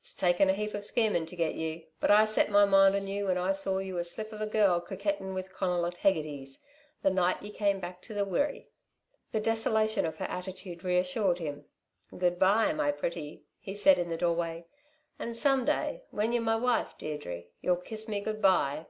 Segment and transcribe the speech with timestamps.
[0.00, 3.08] It's taken a heap of schemin' to get you but I set my mind on
[3.08, 6.64] you when I saw you a slip of a girl coquettin' with Conal, at Hegarty's
[7.02, 8.68] the night you came back to the Wirree."
[9.32, 11.64] The desolation of her attitude reassured him.
[12.16, 14.66] "Good bye, my pretty," he said in the doorway.
[15.18, 18.86] "And someday, when y'r my wife, Deirdre, you'll kiss me good bye."